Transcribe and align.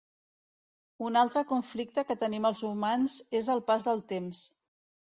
Un 1.09 1.19
altre 1.21 1.43
conflicte 1.51 2.05
que 2.09 2.17
tenim 2.25 2.49
els 2.53 2.65
humans 2.73 3.21
és 3.45 3.55
el 3.57 3.65
pas 3.71 3.91
del 3.93 4.07
temps. 4.17 4.47